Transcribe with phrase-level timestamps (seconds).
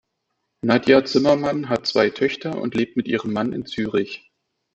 [0.61, 4.31] Nadja Zimmermann hat zwei Töchter und lebt mit ihrem Mann in Zürich.